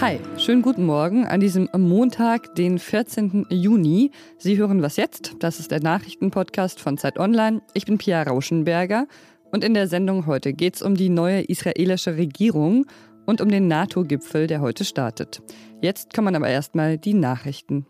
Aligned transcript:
Hi, 0.00 0.18
schönen 0.36 0.62
guten 0.62 0.84
Morgen 0.84 1.24
an 1.24 1.38
diesem 1.38 1.68
Montag, 1.76 2.56
den 2.56 2.80
14. 2.80 3.46
Juni. 3.48 4.10
Sie 4.38 4.58
hören 4.58 4.82
was 4.82 4.96
jetzt? 4.96 5.36
Das 5.38 5.60
ist 5.60 5.70
der 5.70 5.80
Nachrichtenpodcast 5.80 6.80
von 6.80 6.98
Zeit 6.98 7.16
Online. 7.16 7.62
Ich 7.74 7.86
bin 7.86 7.96
Pia 7.96 8.22
Rauschenberger 8.24 9.06
und 9.52 9.62
in 9.62 9.72
der 9.72 9.86
Sendung 9.86 10.26
heute 10.26 10.52
geht 10.52 10.74
es 10.74 10.82
um 10.82 10.96
die 10.96 11.10
neue 11.10 11.42
israelische 11.42 12.16
Regierung 12.16 12.86
und 13.24 13.40
um 13.40 13.48
den 13.48 13.68
NATO-Gipfel, 13.68 14.48
der 14.48 14.60
heute 14.60 14.84
startet. 14.84 15.42
Jetzt 15.80 16.12
kommen 16.12 16.34
aber 16.34 16.48
erstmal 16.48 16.98
die 16.98 17.14
Nachrichten. 17.14 17.86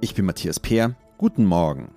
Ich 0.00 0.14
bin 0.14 0.24
Matthias 0.24 0.60
Peer. 0.60 0.94
Guten 1.18 1.44
Morgen. 1.44 1.90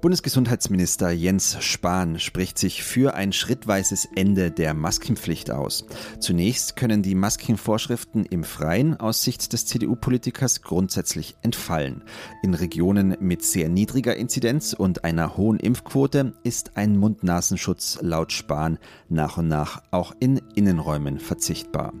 Bundesgesundheitsminister 0.00 1.10
Jens 1.10 1.56
Spahn 1.60 2.18
spricht 2.18 2.58
sich 2.58 2.82
für 2.82 3.14
ein 3.14 3.32
schrittweises 3.32 4.08
Ende 4.14 4.50
der 4.50 4.74
Maskenpflicht 4.74 5.50
aus. 5.50 5.86
Zunächst 6.20 6.76
können 6.76 7.02
die 7.02 7.14
Maskenvorschriften 7.14 8.24
im 8.24 8.44
Freien 8.44 8.98
aus 8.98 9.22
Sicht 9.22 9.52
des 9.52 9.66
CDU-Politikers 9.66 10.62
grundsätzlich 10.62 11.36
entfallen. 11.42 12.04
In 12.42 12.54
Regionen 12.54 13.16
mit 13.20 13.42
sehr 13.42 13.68
niedriger 13.68 14.16
Inzidenz 14.16 14.72
und 14.72 15.04
einer 15.04 15.36
hohen 15.36 15.58
Impfquote 15.58 16.34
ist 16.44 16.76
ein 16.76 16.96
Mund-Nasenschutz 16.96 17.98
laut 18.00 18.32
Spahn 18.32 18.78
nach 19.08 19.38
und 19.38 19.48
nach 19.48 19.82
auch 19.90 20.14
in 20.20 20.40
Innenräumen 20.54 21.18
verzichtbar. 21.18 21.92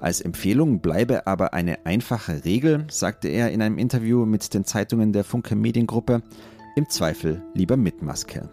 Als 0.00 0.20
Empfehlung 0.20 0.80
bleibe 0.80 1.26
aber 1.26 1.54
eine 1.54 1.84
einfache 1.84 2.44
Regel, 2.44 2.86
sagte 2.90 3.28
er 3.28 3.50
in 3.50 3.62
einem 3.62 3.78
Interview 3.78 4.24
mit 4.24 4.54
den 4.54 4.64
Zeitungen 4.64 5.12
der 5.12 5.24
Funke 5.24 5.56
Mediengruppe. 5.56 6.22
Im 6.78 6.90
Zweifel 6.90 7.42
lieber 7.54 7.78
mit 7.78 8.02
Maske. 8.02 8.50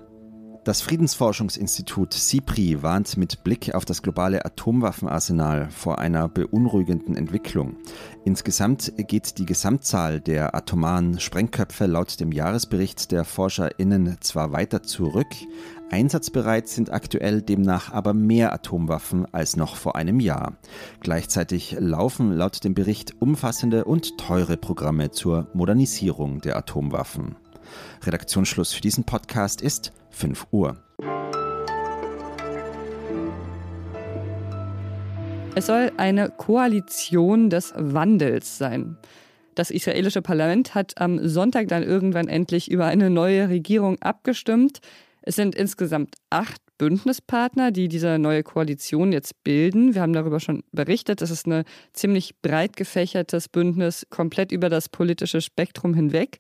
Das 0.63 0.81
Friedensforschungsinstitut 0.81 2.13
CIPRI 2.13 2.81
warnt 2.81 3.17
mit 3.17 3.43
Blick 3.43 3.75
auf 3.75 3.83
das 3.83 4.01
globale 4.01 4.45
Atomwaffenarsenal 4.45 5.69
vor 5.69 5.99
einer 5.99 6.30
beunruhigenden 6.30 7.17
Entwicklung. 7.17 7.75
Insgesamt 8.23 8.93
geht 8.95 9.39
die 9.39 9.45
Gesamtzahl 9.45 10.21
der 10.21 10.55
atomaren 10.55 11.19
Sprengköpfe 11.19 11.85
laut 11.85 12.17
dem 12.21 12.31
Jahresbericht 12.31 13.11
der 13.11 13.25
ForscherInnen 13.25 14.15
zwar 14.21 14.53
weiter 14.53 14.83
zurück, 14.83 15.27
einsatzbereit 15.91 16.69
sind 16.69 16.93
aktuell 16.93 17.41
demnach 17.41 17.91
aber 17.91 18.13
mehr 18.13 18.53
Atomwaffen 18.53 19.27
als 19.33 19.58
noch 19.58 19.75
vor 19.75 19.97
einem 19.97 20.21
Jahr. 20.21 20.53
Gleichzeitig 21.02 21.75
laufen 21.77 22.31
laut 22.31 22.63
dem 22.63 22.73
Bericht 22.73 23.21
umfassende 23.21 23.83
und 23.83 24.17
teure 24.17 24.55
Programme 24.55 25.11
zur 25.11 25.49
Modernisierung 25.53 26.39
der 26.39 26.55
Atomwaffen. 26.55 27.35
Redaktionsschluss 28.03 28.73
für 28.73 28.81
diesen 28.81 29.03
Podcast 29.03 29.61
ist 29.61 29.91
5 30.11 30.47
Uhr. 30.52 30.77
Es 35.55 35.67
soll 35.67 35.91
eine 35.97 36.30
Koalition 36.30 37.49
des 37.49 37.73
Wandels 37.75 38.57
sein. 38.57 38.97
Das 39.55 39.69
israelische 39.69 40.23
Parlament 40.23 40.73
hat 40.73 40.99
am 40.99 41.27
Sonntag 41.27 41.67
dann 41.67 41.83
irgendwann 41.83 42.27
endlich 42.27 42.71
über 42.71 42.85
eine 42.85 43.11
neue 43.11 43.49
Regierung 43.49 44.02
abgestimmt. 44.02 44.80
Es 45.21 45.35
sind 45.35 45.53
insgesamt 45.53 46.15
acht 46.31 46.59
Bündnispartner, 46.80 47.71
die 47.71 47.87
diese 47.87 48.17
neue 48.17 48.43
Koalition 48.43 49.11
jetzt 49.11 49.43
bilden. 49.43 49.93
Wir 49.93 50.02
haben 50.02 50.13
darüber 50.13 50.39
schon 50.39 50.63
berichtet. 50.71 51.21
Es 51.21 51.30
ist 51.30 51.47
ein 51.47 51.65
ziemlich 51.93 52.35
breit 52.41 52.75
gefächertes 52.75 53.47
Bündnis, 53.47 54.08
komplett 54.09 54.52
über 54.52 54.69
das 54.69 54.89
politische 54.89 55.39
Spektrum 55.39 55.93
hinweg. 55.93 56.39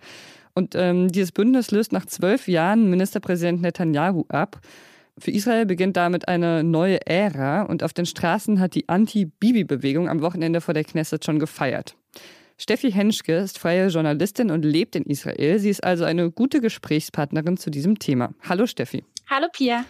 Und 0.53 0.75
ähm, 0.75 1.07
dieses 1.07 1.31
Bündnis 1.31 1.71
löst 1.71 1.91
nach 1.91 2.05
zwölf 2.05 2.47
Jahren 2.47 2.89
Ministerpräsident 2.89 3.61
Netanyahu 3.61 4.25
ab. 4.29 4.61
Für 5.17 5.31
Israel 5.31 5.65
beginnt 5.65 5.97
damit 5.97 6.27
eine 6.27 6.63
neue 6.63 7.05
Ära 7.05 7.63
und 7.63 7.83
auf 7.83 7.93
den 7.93 8.05
Straßen 8.05 8.59
hat 8.59 8.73
die 8.75 8.89
Anti-Bibi-Bewegung 8.89 10.09
am 10.09 10.21
Wochenende 10.21 10.61
vor 10.61 10.73
der 10.73 10.83
Knesset 10.83 11.23
schon 11.23 11.39
gefeiert. 11.39 11.95
Steffi 12.57 12.91
Henschke 12.91 13.35
ist 13.35 13.59
freie 13.59 13.87
Journalistin 13.87 14.51
und 14.51 14.63
lebt 14.63 14.95
in 14.95 15.03
Israel. 15.03 15.59
Sie 15.59 15.69
ist 15.69 15.83
also 15.83 16.03
eine 16.03 16.31
gute 16.31 16.61
Gesprächspartnerin 16.61 17.57
zu 17.57 17.69
diesem 17.69 17.99
Thema. 17.99 18.33
Hallo 18.41 18.67
Steffi. 18.67 19.03
Hallo 19.29 19.47
Pia. 19.51 19.85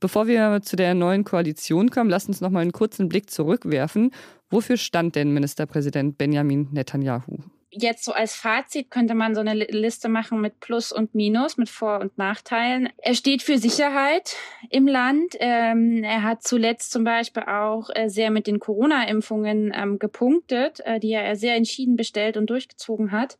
Bevor 0.00 0.28
wir 0.28 0.60
zu 0.62 0.76
der 0.76 0.94
neuen 0.94 1.24
Koalition 1.24 1.90
kommen, 1.90 2.10
lasst 2.10 2.28
uns 2.28 2.40
noch 2.40 2.50
mal 2.50 2.60
einen 2.60 2.72
kurzen 2.72 3.08
Blick 3.08 3.30
zurückwerfen. 3.30 4.12
Wofür 4.50 4.76
stand 4.76 5.16
denn 5.16 5.32
Ministerpräsident 5.32 6.18
Benjamin 6.18 6.68
Netanyahu? 6.70 7.38
Jetzt 7.70 8.04
so 8.04 8.12
als 8.12 8.34
Fazit 8.34 8.90
könnte 8.90 9.14
man 9.14 9.34
so 9.34 9.40
eine 9.40 9.54
Liste 9.54 10.08
machen 10.08 10.40
mit 10.40 10.60
Plus 10.60 10.92
und 10.92 11.14
Minus, 11.14 11.56
mit 11.56 11.68
Vor- 11.68 12.00
und 12.00 12.16
Nachteilen. 12.18 12.88
Er 12.98 13.14
steht 13.14 13.42
für 13.42 13.58
Sicherheit 13.58 14.36
im 14.70 14.86
Land. 14.86 15.34
Ähm, 15.38 16.02
er 16.04 16.22
hat 16.22 16.42
zuletzt 16.42 16.90
zum 16.90 17.04
Beispiel 17.04 17.42
auch 17.44 17.90
äh, 17.94 18.08
sehr 18.08 18.30
mit 18.30 18.46
den 18.46 18.58
Corona-Impfungen 18.58 19.72
ähm, 19.74 19.98
gepunktet, 19.98 20.80
äh, 20.84 21.00
die 21.00 21.12
er 21.12 21.36
sehr 21.36 21.54
entschieden 21.56 21.96
bestellt 21.96 22.36
und 22.36 22.48
durchgezogen 22.50 23.12
hat 23.12 23.38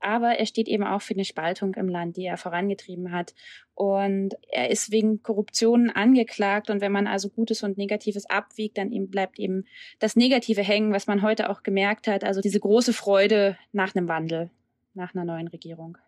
aber 0.00 0.38
er 0.38 0.46
steht 0.46 0.68
eben 0.68 0.84
auch 0.84 1.02
für 1.02 1.14
eine 1.14 1.24
Spaltung 1.24 1.74
im 1.74 1.88
Land, 1.88 2.16
die 2.16 2.24
er 2.24 2.36
vorangetrieben 2.36 3.12
hat. 3.12 3.34
Und 3.74 4.34
er 4.50 4.70
ist 4.70 4.90
wegen 4.90 5.22
Korruption 5.22 5.90
angeklagt. 5.90 6.70
Und 6.70 6.80
wenn 6.80 6.92
man 6.92 7.06
also 7.06 7.28
Gutes 7.28 7.62
und 7.62 7.78
Negatives 7.78 8.28
abwiegt, 8.28 8.78
dann 8.78 8.92
eben 8.92 9.10
bleibt 9.10 9.38
eben 9.38 9.64
das 9.98 10.16
Negative 10.16 10.62
hängen, 10.62 10.92
was 10.92 11.06
man 11.06 11.22
heute 11.22 11.50
auch 11.50 11.62
gemerkt 11.62 12.06
hat. 12.06 12.24
Also 12.24 12.40
diese 12.40 12.60
große 12.60 12.92
Freude 12.92 13.56
nach 13.72 13.94
einem 13.94 14.08
Wandel, 14.08 14.50
nach 14.94 15.14
einer 15.14 15.24
neuen 15.24 15.48
Regierung. 15.48 15.98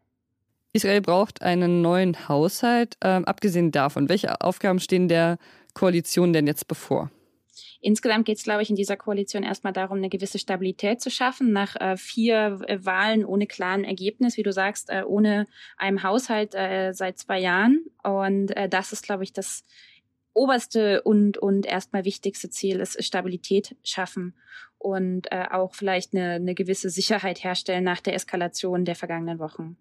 Israel 0.72 1.00
braucht 1.00 1.42
einen 1.42 1.82
neuen 1.82 2.28
Haushalt. 2.28 2.96
Ähm, 3.02 3.24
abgesehen 3.24 3.72
davon, 3.72 4.08
welche 4.08 4.40
Aufgaben 4.40 4.78
stehen 4.78 5.08
der 5.08 5.38
Koalition 5.74 6.32
denn 6.32 6.46
jetzt 6.46 6.68
bevor? 6.68 7.10
Insgesamt 7.82 8.26
geht 8.26 8.36
es, 8.36 8.44
glaube 8.44 8.62
ich, 8.62 8.68
in 8.68 8.76
dieser 8.76 8.96
Koalition 8.96 9.42
erstmal 9.42 9.72
darum, 9.72 9.98
eine 9.98 10.10
gewisse 10.10 10.38
Stabilität 10.38 11.00
zu 11.00 11.10
schaffen. 11.10 11.52
Nach 11.52 11.76
äh, 11.76 11.96
vier 11.96 12.60
äh, 12.66 12.84
Wahlen 12.84 13.24
ohne 13.24 13.46
klaren 13.46 13.84
Ergebnis, 13.84 14.36
wie 14.36 14.42
du 14.42 14.52
sagst, 14.52 14.90
äh, 14.90 15.02
ohne 15.06 15.46
einem 15.78 16.02
Haushalt 16.02 16.54
äh, 16.54 16.92
seit 16.92 17.18
zwei 17.18 17.40
Jahren. 17.40 17.86
Und 18.02 18.54
äh, 18.54 18.68
das 18.68 18.92
ist, 18.92 19.02
glaube 19.02 19.24
ich, 19.24 19.32
das 19.32 19.64
oberste 20.34 21.02
und, 21.02 21.38
und 21.38 21.64
erstmal 21.64 22.04
wichtigste 22.04 22.50
Ziel 22.50 22.80
ist 22.80 23.02
Stabilität 23.02 23.76
schaffen 23.82 24.34
und 24.78 25.30
auch 25.32 25.74
vielleicht 25.74 26.14
eine, 26.14 26.34
eine 26.34 26.54
gewisse 26.54 26.88
Sicherheit 26.88 27.42
herstellen 27.42 27.84
nach 27.84 28.00
der 28.00 28.14
Eskalation 28.14 28.84
der 28.84 28.94
vergangenen 28.94 29.40
Wochen. 29.40 29.76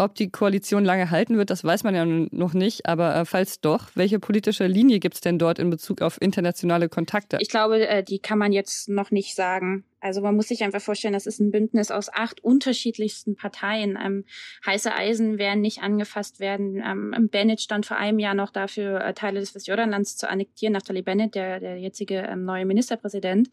Ob 0.00 0.14
die 0.14 0.30
Koalition 0.30 0.84
lange 0.84 1.10
halten 1.10 1.38
wird, 1.38 1.50
das 1.50 1.64
weiß 1.64 1.82
man 1.82 1.92
ja 1.92 2.04
noch 2.04 2.54
nicht. 2.54 2.86
Aber 2.86 3.16
äh, 3.16 3.24
falls 3.24 3.60
doch, 3.60 3.88
welche 3.96 4.20
politische 4.20 4.68
Linie 4.68 5.00
gibt 5.00 5.16
es 5.16 5.20
denn 5.20 5.40
dort 5.40 5.58
in 5.58 5.70
Bezug 5.70 6.02
auf 6.02 6.22
internationale 6.22 6.88
Kontakte? 6.88 7.38
Ich 7.40 7.48
glaube, 7.48 7.86
äh, 7.88 8.04
die 8.04 8.20
kann 8.20 8.38
man 8.38 8.52
jetzt 8.52 8.88
noch 8.88 9.10
nicht 9.10 9.34
sagen. 9.34 9.84
Also 10.00 10.20
man 10.20 10.36
muss 10.36 10.46
sich 10.46 10.62
einfach 10.62 10.80
vorstellen, 10.80 11.14
das 11.14 11.26
ist 11.26 11.40
ein 11.40 11.50
Bündnis 11.50 11.90
aus 11.90 12.08
acht 12.12 12.44
unterschiedlichsten 12.44 13.34
Parteien. 13.34 13.98
Ähm, 14.00 14.24
heiße 14.64 14.94
Eisen 14.94 15.38
werden 15.38 15.60
nicht 15.62 15.82
angefasst 15.82 16.38
werden. 16.38 16.76
Ähm, 16.76 17.28
Bennett 17.28 17.60
stand 17.60 17.84
vor 17.84 17.96
einem 17.96 18.20
Jahr 18.20 18.34
noch 18.34 18.50
dafür, 18.50 19.00
äh, 19.00 19.14
Teile 19.14 19.40
des 19.40 19.56
Westjordanlands 19.56 20.16
zu 20.16 20.30
annektieren. 20.30 20.74
Naftali 20.74 21.02
Bennett, 21.02 21.34
der, 21.34 21.58
der 21.58 21.76
jetzige 21.78 22.18
ähm, 22.18 22.44
neue 22.44 22.66
Ministerpräsident 22.66 23.50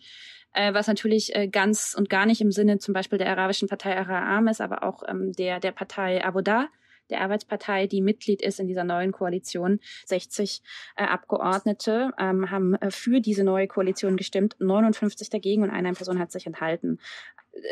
äh, 0.56 0.74
was 0.74 0.88
natürlich 0.88 1.36
äh, 1.36 1.48
ganz 1.48 1.96
und 1.98 2.10
gar 2.10 2.26
nicht 2.26 2.42
im 2.42 2.52
Sinne 2.52 2.80
zum 2.80 2.94
Beispiel 2.94 3.18
der 3.20 3.30
arabischen 3.30 3.68
Partei 3.68 4.00
Ara'am 4.00 4.50
ist, 4.50 4.62
aber 4.62 4.84
auch 4.84 5.04
ähm, 5.08 5.34
der, 5.34 5.60
der 5.60 5.72
Partei 5.72 6.24
Aboda, 6.24 6.70
der 7.10 7.22
Arbeitspartei, 7.22 7.88
die 7.88 8.02
Mitglied 8.02 8.42
ist 8.42 8.60
in 8.60 8.68
dieser 8.68 8.84
neuen 8.84 9.12
Koalition. 9.12 9.80
60 10.06 10.62
äh, 10.96 11.04
Abgeordnete 11.04 12.12
ähm, 12.18 12.50
haben 12.50 12.76
äh, 12.76 12.90
für 12.90 13.22
diese 13.22 13.44
neue 13.44 13.68
Koalition 13.68 14.18
gestimmt, 14.18 14.56
59 14.60 15.30
dagegen 15.30 15.64
und 15.64 15.70
eine 15.70 15.94
Person 15.94 16.20
hat 16.20 16.32
sich 16.32 16.48
enthalten. 16.48 17.00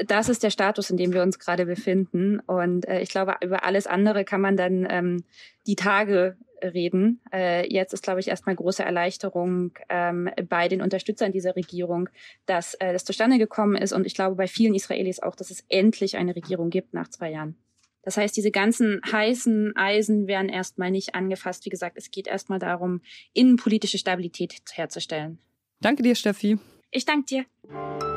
Das 0.06 0.30
ist 0.30 0.44
der 0.44 0.50
Status, 0.50 0.90
in 0.90 0.98
dem 0.98 1.14
wir 1.14 1.22
uns 1.22 1.40
gerade 1.40 1.66
befinden. 1.66 2.40
Und 2.40 2.88
äh, 2.88 3.02
ich 3.02 3.10
glaube, 3.10 3.36
über 3.44 3.64
alles 3.66 3.86
andere 3.88 4.24
kann 4.24 4.42
man 4.42 4.56
dann 4.56 4.88
ähm, 4.90 5.24
die 5.68 5.76
Tage 5.76 6.38
reden. 6.64 7.20
Äh, 7.34 7.72
jetzt 7.72 7.94
ist, 7.94 8.04
glaube 8.04 8.20
ich, 8.20 8.28
erstmal 8.28 8.56
große 8.56 8.84
Erleichterung 8.84 9.72
ähm, 9.90 10.30
bei 10.48 10.68
den 10.68 10.82
Unterstützern 10.82 11.32
dieser 11.32 11.56
Regierung, 11.56 12.10
dass 12.46 12.76
äh, 12.76 12.94
das 12.94 13.04
zustande 13.04 13.38
gekommen 13.38 13.76
ist. 13.76 13.92
Und 13.92 14.06
ich 14.06 14.16
glaube 14.16 14.36
bei 14.36 14.48
vielen 14.48 14.76
Israelis 14.76 15.20
auch, 15.20 15.36
dass 15.36 15.52
es 15.52 15.66
endlich 15.70 16.18
eine 16.18 16.36
Regierung 16.36 16.70
gibt 16.70 16.94
nach 16.94 17.10
zwei 17.10 17.32
Jahren. 17.32 17.58
Das 18.04 18.18
heißt, 18.18 18.36
diese 18.36 18.52
ganzen 18.52 19.02
heißen 19.10 19.76
Eisen 19.78 20.28
werden 20.28 20.50
erstmal 20.50 20.92
nicht 20.92 21.16
angefasst. 21.16 21.66
Wie 21.66 21.70
gesagt, 21.70 21.98
es 21.98 22.12
geht 22.12 22.28
erstmal 22.28 22.60
darum, 22.60 23.02
innenpolitische 23.34 23.98
Stabilität 23.98 24.62
herzustellen. 24.74 25.40
Danke 25.80 26.04
dir, 26.04 26.16
Steffi. 26.16 26.60
Ich 26.92 27.06
danke 27.06 27.26
dir. 27.26 28.13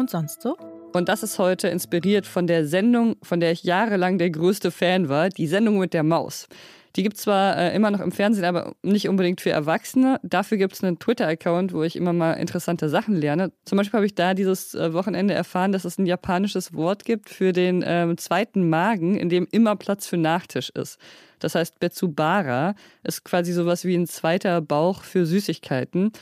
Und 0.00 0.08
sonst 0.08 0.40
so? 0.40 0.56
Und 0.94 1.10
das 1.10 1.22
ist 1.22 1.38
heute 1.38 1.68
inspiriert 1.68 2.24
von 2.24 2.46
der 2.46 2.66
Sendung, 2.66 3.16
von 3.22 3.38
der 3.38 3.52
ich 3.52 3.64
jahrelang 3.64 4.16
der 4.16 4.30
größte 4.30 4.70
Fan 4.70 5.10
war, 5.10 5.28
die 5.28 5.46
Sendung 5.46 5.78
mit 5.78 5.92
der 5.92 6.02
Maus. 6.02 6.48
Die 6.96 7.02
gibt 7.02 7.16
es 7.16 7.22
zwar 7.22 7.56
äh, 7.58 7.76
immer 7.76 7.90
noch 7.90 8.00
im 8.00 8.10
Fernsehen, 8.10 8.46
aber 8.46 8.72
nicht 8.82 9.10
unbedingt 9.10 9.42
für 9.42 9.50
Erwachsene. 9.50 10.18
Dafür 10.22 10.56
gibt 10.56 10.72
es 10.72 10.82
einen 10.82 10.98
Twitter-Account, 10.98 11.74
wo 11.74 11.82
ich 11.82 11.96
immer 11.96 12.14
mal 12.14 12.32
interessante 12.32 12.88
Sachen 12.88 13.14
lerne. 13.14 13.52
Zum 13.66 13.76
Beispiel 13.76 13.98
habe 13.98 14.06
ich 14.06 14.14
da 14.14 14.32
dieses 14.32 14.74
äh, 14.74 14.94
Wochenende 14.94 15.34
erfahren, 15.34 15.70
dass 15.70 15.84
es 15.84 15.98
ein 15.98 16.06
japanisches 16.06 16.72
Wort 16.72 17.04
gibt 17.04 17.28
für 17.28 17.52
den 17.52 17.84
ähm, 17.86 18.16
zweiten 18.16 18.70
Magen, 18.70 19.16
in 19.16 19.28
dem 19.28 19.46
immer 19.52 19.76
Platz 19.76 20.06
für 20.06 20.16
Nachtisch 20.16 20.70
ist. 20.70 20.98
Das 21.40 21.54
heißt, 21.54 21.78
Betsubara 21.78 22.74
ist 23.02 23.24
quasi 23.24 23.52
sowas 23.52 23.84
wie 23.84 23.94
ein 23.94 24.06
zweiter 24.06 24.62
Bauch 24.62 25.02
für 25.02 25.26
Süßigkeiten. 25.26 26.12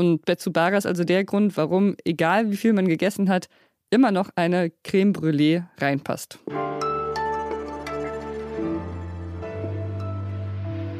Und 0.00 0.24
Betsubara 0.24 0.78
ist 0.78 0.86
also 0.86 1.04
der 1.04 1.24
Grund, 1.24 1.58
warum, 1.58 1.94
egal 2.06 2.50
wie 2.50 2.56
viel 2.56 2.72
man 2.72 2.88
gegessen 2.88 3.28
hat, 3.28 3.48
immer 3.90 4.10
noch 4.10 4.30
eine 4.34 4.72
Creme 4.82 5.12
Brûlée 5.12 5.64
reinpasst. 5.76 6.38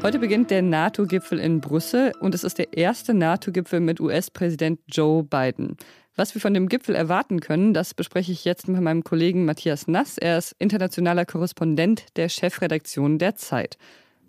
Heute 0.03 0.19
beginnt 0.19 0.51
der 0.51 0.61
NATO-Gipfel 0.61 1.39
in 1.39 1.61
Brüssel 1.61 2.11
und 2.19 2.35
es 2.35 2.43
ist 2.43 2.59
der 2.59 2.77
erste 2.77 3.15
NATO-Gipfel 3.15 3.79
mit 3.79 3.99
US-Präsident 3.99 4.79
Joe 4.87 5.23
Biden. 5.23 5.77
Was 6.15 6.35
wir 6.35 6.41
von 6.41 6.53
dem 6.53 6.69
Gipfel 6.69 6.93
erwarten 6.93 7.39
können, 7.39 7.73
das 7.73 7.95
bespreche 7.95 8.31
ich 8.31 8.45
jetzt 8.45 8.67
mit 8.67 8.79
meinem 8.81 9.03
Kollegen 9.03 9.45
Matthias 9.45 9.87
Nass. 9.87 10.19
Er 10.19 10.37
ist 10.37 10.55
internationaler 10.59 11.25
Korrespondent 11.25 12.05
der 12.17 12.29
Chefredaktion 12.29 13.17
der 13.17 13.33
Zeit. 13.33 13.79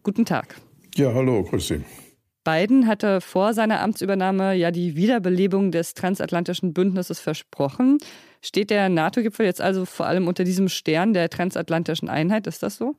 Guten 0.03 0.25
Tag. 0.25 0.57
Ja, 0.95 1.13
hallo, 1.13 1.43
grüß 1.43 1.69
Sie. 1.69 1.85
Biden 2.45 2.87
hatte 2.87 3.21
vor 3.21 3.55
seiner 3.55 3.81
Amtsübernahme 3.81 4.55
ja 4.55 4.71
die 4.71 4.97
Wiederbelebung 4.97 5.71
des 5.71 5.95
transatlantischen 5.95 6.73
Bündnisses 6.73 7.21
versprochen. 7.21 7.99
Steht 8.41 8.71
der 8.71 8.89
NATO-Gipfel 8.89 9.47
jetzt 9.47 9.61
also 9.61 9.85
vor 9.85 10.07
allem 10.07 10.27
unter 10.27 10.45
diesem 10.45 10.69
Stern 10.69 11.15
der 11.15 11.31
transatlantischen 11.31 12.09
Einheit? 12.09 12.47
Ist 12.47 12.63
das 12.63 12.77
so? 12.77 12.97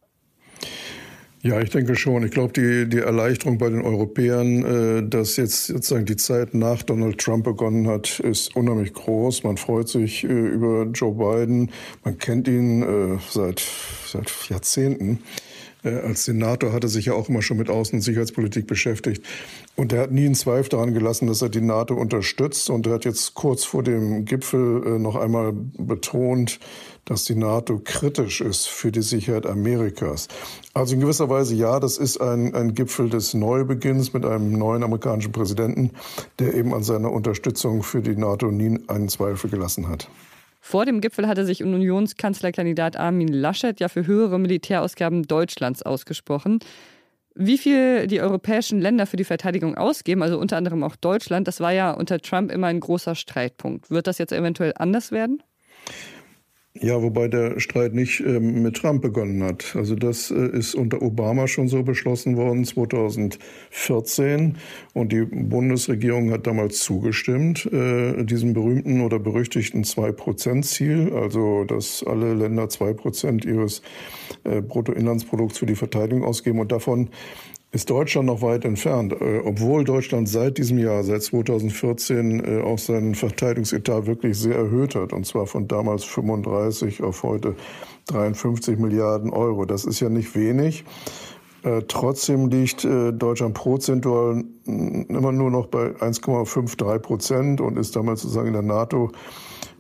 Ja, 1.41 1.59
ich 1.59 1.71
denke 1.71 1.97
schon. 1.97 2.23
Ich 2.23 2.31
glaube, 2.31 2.53
die, 2.53 2.87
die 2.87 2.99
Erleichterung 2.99 3.57
bei 3.57 3.69
den 3.69 3.81
Europäern, 3.81 4.63
äh, 4.63 5.09
dass 5.09 5.35
jetzt 5.35 5.67
sozusagen 5.67 6.05
die 6.05 6.15
Zeit 6.15 6.53
nach 6.53 6.83
Donald 6.83 7.17
Trump 7.17 7.43
begonnen 7.43 7.85
hat, 7.85 8.21
ist 8.21 8.55
unheimlich 8.55 8.93
groß. 8.93 9.43
Man 9.43 9.57
freut 9.57 9.89
sich 9.89 10.23
äh, 10.23 10.27
über 10.27 10.85
Joe 10.93 11.11
Biden. 11.13 11.69
Man 12.05 12.17
kennt 12.17 12.47
ihn 12.47 12.81
äh, 12.81 13.17
seit, 13.29 13.61
seit 14.05 14.31
Jahrzehnten. 14.47 15.19
Äh, 15.83 15.95
als 15.95 16.25
Senator 16.25 16.71
hat 16.74 16.83
er 16.83 16.89
sich 16.89 17.06
ja 17.06 17.13
auch 17.13 17.30
immer 17.30 17.41
schon 17.41 17.57
mit 17.57 17.69
Außen- 17.69 17.94
und 17.94 18.01
Sicherheitspolitik 18.01 18.68
beschäftigt. 18.68 19.24
Und 19.75 19.94
er 19.94 20.01
hat 20.01 20.12
nie 20.12 20.25
einen 20.25 20.35
Zweifel 20.35 20.69
daran 20.69 20.94
gelassen, 20.94 21.27
dass 21.27 21.41
er 21.41 21.50
die 21.50 21.62
NATO 21.62 21.95
unterstützt. 21.95 22.69
Und 22.69 22.88
er 22.88 22.94
hat 22.94 23.06
jetzt 23.06 23.33
kurz 23.33 23.63
vor 23.63 23.83
dem 23.83 24.25
Gipfel 24.25 24.83
äh, 24.85 25.00
noch 25.00 25.15
einmal 25.15 25.53
betont, 25.53 26.59
dass 27.06 27.25
die 27.25 27.35
NATO 27.35 27.81
kritisch 27.83 28.39
ist 28.39 28.68
für 28.68 28.91
die 28.91 29.01
Sicherheit 29.01 29.45
Amerikas. 29.45 30.30
Also 30.74 30.95
in 30.95 31.01
gewisser 31.01 31.30
Weise 31.30 31.53
ja, 31.53 31.80
das 31.80 31.97
ist 31.97 32.21
ein, 32.21 32.56
ein 32.56 32.75
Gipfel 32.75 33.09
des 33.09 33.33
Neubeginns 33.33 34.13
mit 34.13 34.25
einem 34.25 34.57
neuen 34.57 34.83
amerikanischen 34.83 35.31
Präsidenten, 35.31 35.91
der 36.39 36.53
eben 36.53 36.74
an 36.74 36.83
seiner 36.83 37.12
Unterstützung 37.12 37.83
für 37.83 38.01
die 38.01 38.15
NATO 38.15 38.51
nie 38.51 38.79
einen 38.88 39.09
Zweifel 39.09 39.50
gelassen 39.50 39.89
hat. 39.89 40.07
Vor 40.65 40.86
dem 40.86 41.01
Gipfel 41.01 41.27
hatte 41.27 41.45
sich 41.45 41.62
Unionskanzlerkandidat 41.62 42.95
Armin 42.95 43.27
Laschet 43.27 43.81
ja 43.81 43.89
für 43.89 44.07
höhere 44.07 44.39
Militärausgaben 44.39 45.24
Deutschlands 45.24 45.83
ausgesprochen. 45.83 46.60
Wie 47.36 47.57
viel 47.57 48.07
die 48.07 48.21
europäischen 48.21 48.80
Länder 48.80 49.06
für 49.06 49.18
die 49.18 49.25
Verteidigung 49.25 49.75
ausgeben, 49.75 50.24
also 50.24 50.39
unter 50.39 50.56
anderem 50.56 50.81
auch 50.83 50.95
Deutschland, 50.95 51.50
das 51.50 51.60
war 51.60 51.74
ja 51.74 51.92
unter 51.92 52.19
Trump 52.19 52.50
immer 52.50 52.68
ein 52.68 52.80
großer 52.80 53.13
Streitpunkt. 53.13 53.92
Wird 53.92 54.07
das 54.07 54.19
jetzt 54.19 54.31
eventuell 54.31 54.71
anders 54.77 55.12
werden? 55.12 55.44
Ja, 56.81 57.03
wobei 57.03 57.27
der 57.27 57.59
Streit 57.59 57.93
nicht 57.93 58.19
ähm, 58.21 58.63
mit 58.63 58.77
Trump 58.77 59.03
begonnen 59.03 59.43
hat. 59.43 59.75
Also 59.75 59.93
das 59.93 60.31
äh, 60.31 60.57
ist 60.57 60.73
unter 60.73 61.03
Obama 61.03 61.47
schon 61.47 61.67
so 61.67 61.83
beschlossen 61.83 62.35
worden, 62.35 62.65
2014. 62.65 64.57
Und 64.93 65.11
die 65.11 65.21
Bundesregierung 65.21 66.31
hat 66.31 66.47
damals 66.47 66.79
zugestimmt, 66.79 67.67
äh, 67.71 68.23
diesem 68.23 68.53
berühmten 68.53 69.01
oder 69.01 69.19
berüchtigten 69.19 69.83
Zwei-Prozent-Ziel, 69.83 71.13
also 71.13 71.63
dass 71.63 72.03
alle 72.03 72.33
Länder 72.33 72.69
zwei 72.69 72.93
Prozent 72.93 73.45
ihres 73.45 73.83
äh, 74.43 74.61
Bruttoinlandsprodukts 74.61 75.59
für 75.59 75.67
die 75.67 75.75
Verteidigung 75.75 76.23
ausgeben. 76.23 76.59
Und 76.59 76.71
davon 76.71 77.09
ist 77.73 77.89
Deutschland 77.89 78.27
noch 78.27 78.43
weit 78.43 78.65
entfernt, 78.65 79.13
äh, 79.19 79.39
obwohl 79.43 79.83
Deutschland 79.83 80.29
seit 80.29 80.59
diesem 80.59 80.77
Jahr, 80.77 81.03
seit 81.03 81.23
2014, 81.23 82.39
äh, 82.39 82.61
auch 82.61 82.77
seinen 82.77 83.15
Verteidigungsetat 83.15 84.05
wirklich 84.05 84.37
sehr 84.37 84.55
erhöht 84.55 84.93
hat, 84.93 85.11
und 85.11 85.25
zwar 85.25 85.47
von 85.47 85.67
damals 85.67 86.03
35 86.05 87.01
auf 87.01 87.23
heute 87.23 87.55
53 88.07 88.77
Milliarden 88.77 89.31
Euro. 89.31 89.65
Das 89.65 89.85
ist 89.85 89.99
ja 89.99 90.09
nicht 90.09 90.35
wenig. 90.35 90.85
Äh, 91.63 91.81
trotzdem 91.88 92.50
liegt 92.50 92.83
Deutschland 92.83 93.54
prozentual 93.54 94.44
immer 94.65 95.31
nur 95.31 95.51
noch 95.51 95.68
bei 95.68 95.95
1,53 95.95 97.00
Prozent 97.00 97.62
und 97.62 97.77
ist 97.77 97.95
damals 97.95 98.21
sozusagen 98.21 98.48
in 98.48 98.54
der 98.54 98.62
NATO 98.62 99.12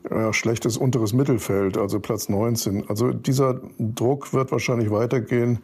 ja, 0.09 0.33
schlechtes 0.33 0.77
unteres 0.77 1.13
Mittelfeld, 1.13 1.77
also 1.77 1.99
Platz 1.99 2.29
19. 2.29 2.89
Also 2.89 3.11
dieser 3.11 3.61
Druck 3.79 4.33
wird 4.33 4.51
wahrscheinlich 4.51 4.91
weitergehen. 4.91 5.59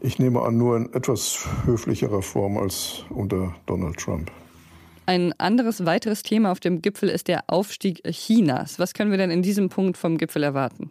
Ich 0.00 0.18
nehme 0.18 0.42
an, 0.42 0.56
nur 0.56 0.76
in 0.76 0.92
etwas 0.92 1.46
höflicherer 1.64 2.22
Form 2.22 2.56
als 2.56 3.04
unter 3.10 3.54
Donald 3.66 3.98
Trump. 3.98 4.30
Ein 5.06 5.32
anderes 5.38 5.84
weiteres 5.86 6.22
Thema 6.22 6.52
auf 6.52 6.60
dem 6.60 6.82
Gipfel 6.82 7.08
ist 7.08 7.26
der 7.26 7.44
Aufstieg 7.48 8.02
Chinas. 8.04 8.78
Was 8.78 8.94
können 8.94 9.10
wir 9.10 9.18
denn 9.18 9.30
in 9.30 9.42
diesem 9.42 9.68
Punkt 9.68 9.96
vom 9.96 10.18
Gipfel 10.18 10.44
erwarten? 10.44 10.90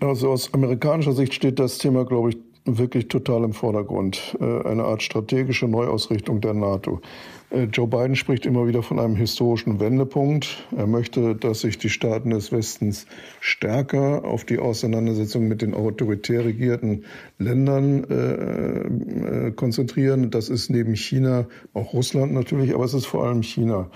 Also 0.00 0.30
aus 0.30 0.52
amerikanischer 0.52 1.12
Sicht 1.12 1.32
steht 1.32 1.58
das 1.58 1.78
Thema, 1.78 2.04
glaube 2.04 2.30
ich, 2.30 2.38
wirklich 2.76 3.08
total 3.08 3.44
im 3.44 3.52
Vordergrund. 3.52 4.36
Äh, 4.40 4.68
eine 4.68 4.84
Art 4.84 5.02
strategische 5.02 5.66
Neuausrichtung 5.66 6.40
der 6.40 6.54
NATO. 6.54 7.00
Äh, 7.50 7.64
Joe 7.64 7.86
Biden 7.86 8.16
spricht 8.16 8.46
immer 8.46 8.66
wieder 8.66 8.82
von 8.82 8.98
einem 8.98 9.16
historischen 9.16 9.80
Wendepunkt. 9.80 10.66
Er 10.76 10.86
möchte, 10.86 11.34
dass 11.34 11.60
sich 11.60 11.78
die 11.78 11.88
Staaten 11.88 12.30
des 12.30 12.52
Westens 12.52 13.06
stärker 13.40 14.24
auf 14.24 14.44
die 14.44 14.58
Auseinandersetzung 14.58 15.48
mit 15.48 15.62
den 15.62 15.74
autoritär 15.74 16.44
regierten 16.44 17.04
Ländern 17.38 18.04
äh, 18.04 19.46
äh, 19.48 19.50
konzentrieren. 19.52 20.30
Das 20.30 20.48
ist 20.48 20.70
neben 20.70 20.94
China 20.94 21.46
auch 21.74 21.92
Russland 21.94 22.32
natürlich, 22.32 22.74
aber 22.74 22.84
es 22.84 22.94
ist 22.94 23.06
vor 23.06 23.24
allem 23.24 23.42
China. 23.42 23.90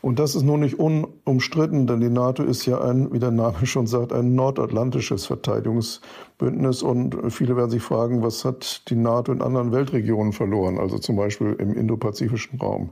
Und 0.00 0.20
das 0.20 0.36
ist 0.36 0.44
nun 0.44 0.60
nicht 0.60 0.78
unumstritten, 0.78 1.88
denn 1.88 2.00
die 2.00 2.08
NATO 2.08 2.44
ist 2.44 2.66
ja 2.66 2.80
ein, 2.80 3.12
wie 3.12 3.18
der 3.18 3.32
Name 3.32 3.66
schon 3.66 3.88
sagt, 3.88 4.12
ein 4.12 4.36
nordatlantisches 4.36 5.26
Verteidigungsbündnis. 5.26 6.82
Und 6.82 7.16
viele 7.30 7.56
werden 7.56 7.70
sich 7.70 7.82
fragen, 7.82 8.22
was 8.22 8.44
hat 8.44 8.88
die 8.90 8.94
NATO 8.94 9.32
in 9.32 9.42
anderen 9.42 9.72
Weltregionen 9.72 10.32
verloren, 10.32 10.78
also 10.78 10.98
zum 10.98 11.16
Beispiel 11.16 11.56
im 11.58 11.74
indopazifischen 11.74 12.60
Raum. 12.60 12.87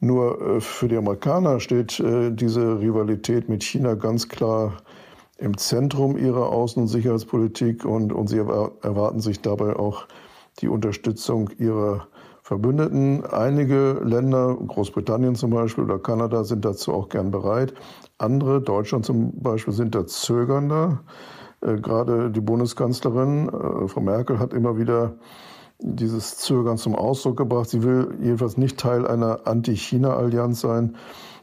Nur 0.00 0.40
äh, 0.40 0.60
für 0.60 0.88
die 0.88 0.96
Amerikaner 0.96 1.60
steht 1.60 1.98
äh, 2.00 2.30
diese 2.30 2.80
Rivalität 2.80 3.48
mit 3.48 3.62
China 3.62 3.94
ganz 3.94 4.28
klar 4.28 4.74
im 5.38 5.56
Zentrum 5.56 6.16
ihrer 6.16 6.52
Außen- 6.52 6.78
und 6.78 6.88
Sicherheitspolitik 6.88 7.84
und, 7.84 8.12
und 8.12 8.28
sie 8.28 8.38
erwarten 8.38 9.20
sich 9.20 9.40
dabei 9.40 9.76
auch 9.76 10.06
die 10.60 10.68
Unterstützung 10.68 11.50
ihrer 11.58 12.08
Verbündeten. 12.42 13.24
Einige 13.24 14.00
Länder, 14.02 14.56
Großbritannien 14.56 15.36
zum 15.36 15.50
Beispiel 15.50 15.84
oder 15.84 15.98
Kanada, 15.98 16.42
sind 16.42 16.64
dazu 16.64 16.92
auch 16.92 17.08
gern 17.08 17.30
bereit. 17.30 17.74
Andere, 18.18 18.60
Deutschland 18.60 19.04
zum 19.04 19.40
Beispiel, 19.40 19.74
sind 19.74 19.94
da 19.94 20.06
zögernder. 20.06 21.04
Äh, 21.60 21.76
gerade 21.76 22.30
die 22.30 22.40
Bundeskanzlerin, 22.40 23.50
Frau 23.86 24.00
Merkel, 24.00 24.38
hat 24.38 24.52
immer 24.52 24.78
wieder 24.78 25.14
dieses 25.80 26.38
Zögern 26.38 26.78
zum 26.78 26.94
Ausdruck 26.94 27.36
gebracht. 27.36 27.70
Sie 27.70 27.82
will 27.82 28.16
jedenfalls 28.20 28.56
nicht 28.56 28.78
Teil 28.78 29.06
einer 29.06 29.46
Anti-China-Allianz 29.46 30.60
sein. 30.60 30.96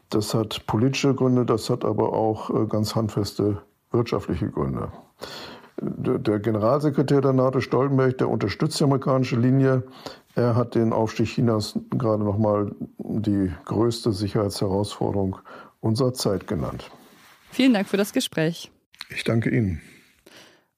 Das 0.09 0.33
hat 0.33 0.65
politische 0.67 1.15
Gründe, 1.15 1.45
das 1.45 1.69
hat 1.69 1.83
aber 1.83 2.13
auch 2.13 2.49
äh, 2.49 2.67
ganz 2.67 2.95
handfeste 2.95 3.61
wirtschaftliche 3.91 4.49
Gründe. 4.49 4.91
Der 5.81 6.39
Generalsekretär 6.39 7.21
der 7.21 7.33
NATO, 7.33 7.59
Stoltenberg, 7.59 8.17
der 8.17 8.29
unterstützt 8.29 8.79
die 8.79 8.85
amerikanische 8.85 9.35
Linie. 9.35 9.83
Er 10.35 10.55
hat 10.55 10.75
den 10.75 10.93
Aufstieg 10.93 11.27
Chinas 11.27 11.77
gerade 11.91 12.23
noch 12.23 12.37
mal 12.37 12.73
die 12.97 13.51
größte 13.65 14.13
Sicherheitsherausforderung 14.13 15.37
unserer 15.81 16.13
Zeit 16.13 16.47
genannt. 16.47 16.89
Vielen 17.51 17.73
Dank 17.73 17.87
für 17.87 17.97
das 17.97 18.13
Gespräch. 18.13 18.71
Ich 19.09 19.23
danke 19.23 19.49
Ihnen. 19.49 19.81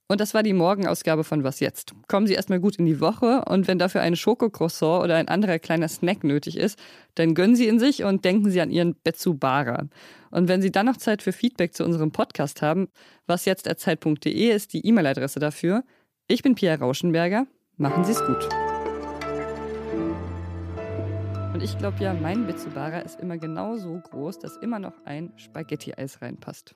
Und 0.10 0.22
das 0.22 0.34
war 0.34 0.42
die 0.42 0.54
Morgenausgabe 0.54 1.26
von 1.26 1.44
Was 1.44 1.60
jetzt? 1.60 1.94
Kommen 2.08 2.28
Sie 2.28 2.34
erstmal 2.34 2.62
gut 2.62 2.78
in 2.78 2.86
die 2.86 3.02
Woche 3.02 3.44
und 3.46 3.68
wenn 3.68 3.78
dafür 3.78 4.00
ein 4.02 4.16
Schokocroissant 4.16 5.04
oder 5.04 5.16
ein 5.16 5.28
anderer 5.28 5.60
kleiner 5.60 5.90
Snack 5.90 6.24
nötig 6.24 6.56
ist, 6.56 6.80
dann 7.16 7.34
gönnen 7.34 7.58
Sie 7.58 7.68
ihn 7.68 7.78
sich 7.78 8.06
und 8.06 8.24
denken 8.24 8.50
Sie 8.50 8.62
an 8.62 8.72
Ihren 8.72 8.96
Betsubara. 8.96 9.88
Und 10.32 10.48
wenn 10.48 10.62
Sie 10.62 10.72
dann 10.72 10.86
noch 10.86 10.96
Zeit 10.96 11.22
für 11.22 11.34
Feedback 11.34 11.74
zu 11.74 11.84
unserem 11.84 12.12
Podcast 12.12 12.62
haben, 12.62 12.88
wasjetzt.zeit.de 13.26 14.50
ist 14.50 14.72
die 14.72 14.86
E-Mail-Adresse 14.86 15.40
dafür. 15.40 15.84
Ich 16.28 16.42
bin 16.42 16.56
Pierre 16.56 16.80
Rauschenberger. 16.80 17.46
Machen 17.76 18.06
Sie 18.06 18.14
es 18.14 18.26
gut. 18.26 18.48
Und 21.54 21.62
ich 21.62 21.78
glaube 21.78 22.02
ja, 22.02 22.14
mein 22.14 22.48
Bitsubara 22.48 23.00
ist 23.00 23.20
immer 23.20 23.38
genau 23.38 23.76
so 23.76 24.00
groß, 24.10 24.40
dass 24.40 24.56
immer 24.58 24.80
noch 24.80 24.94
ein 25.04 25.34
Spaghetti-Eis 25.36 26.22
reinpasst. 26.22 26.76